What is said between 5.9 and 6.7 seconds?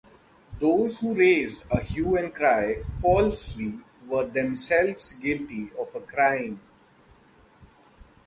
a crime.